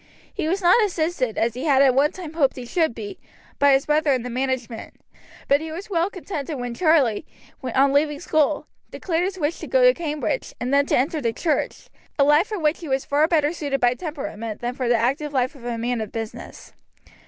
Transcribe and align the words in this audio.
He 0.33 0.47
was 0.47 0.63
not 0.63 0.83
assisted, 0.83 1.37
as 1.37 1.53
he 1.53 1.65
had 1.65 1.83
at 1.83 1.93
one 1.93 2.11
time 2.11 2.33
hoped 2.33 2.55
he 2.55 2.65
should 2.65 2.95
be, 2.95 3.19
by 3.59 3.71
his 3.73 3.85
brother 3.85 4.11
in 4.13 4.23
the 4.23 4.31
management; 4.31 4.95
but 5.47 5.61
he 5.61 5.71
was 5.71 5.91
well 5.91 6.09
contented 6.09 6.57
when 6.57 6.73
Charlie, 6.73 7.23
on 7.61 7.93
leaving 7.93 8.19
school, 8.19 8.65
declared 8.89 9.25
his 9.25 9.37
wish 9.37 9.59
to 9.59 9.67
go 9.67 9.83
to 9.83 9.93
Cambridge, 9.93 10.55
and 10.59 10.73
then 10.73 10.87
to 10.87 10.97
enter 10.97 11.21
the 11.21 11.33
church, 11.33 11.87
a 12.17 12.23
life 12.23 12.47
for 12.47 12.57
which 12.57 12.79
he 12.79 12.87
was 12.89 13.05
far 13.05 13.27
better 13.27 13.53
suited 13.53 13.79
by 13.79 13.93
temperament 13.93 14.59
than 14.59 14.73
for 14.73 14.89
the 14.89 14.97
active 14.97 15.33
life 15.33 15.53
of 15.53 15.65
a 15.65 15.77
man 15.77 16.01
of 16.01 16.11
business. 16.11 16.73